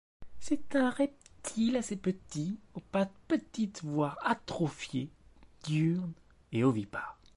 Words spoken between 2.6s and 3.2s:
aux pattes